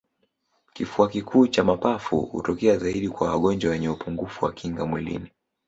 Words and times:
kifua 0.73 1.07
kikuu 1.09 1.47
cha 1.47 1.63
mapafu 1.63 2.19
hutokea 2.21 2.77
zaidi 2.77 3.09
kwa 3.09 3.29
wagonjwa 3.29 3.71
wenye 3.71 3.89
upungufu 3.89 4.45
wa 4.45 4.51
kinga 4.53 4.85
mwilini 4.85 5.31